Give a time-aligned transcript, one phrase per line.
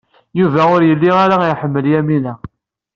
[0.39, 2.33] Yuba ur yelli ara iḥemmel Yamina.